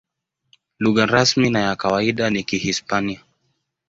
Lugha 0.79 1.05
rasmi 1.05 1.49
na 1.49 1.59
ya 1.59 1.75
kawaida 1.75 2.29
ni 2.29 2.43
Kihispania. 2.43 3.19